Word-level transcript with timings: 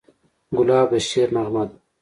ګلاب 0.57 0.89
د 0.91 0.93
شعر 1.09 1.29
نغمه 1.35 1.63
ده. 1.69 1.75